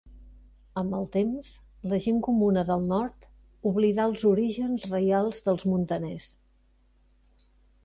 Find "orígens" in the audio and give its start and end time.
4.31-4.89